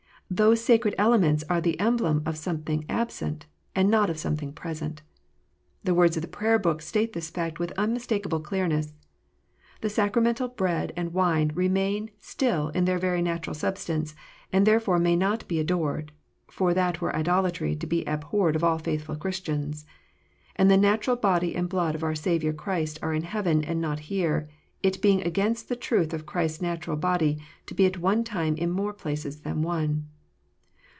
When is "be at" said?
27.73-27.97